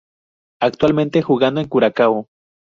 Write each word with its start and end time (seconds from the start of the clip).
Actualmente 0.59 1.21
jugando 1.21 1.61
en 1.61 1.67
curacao. 1.67 2.25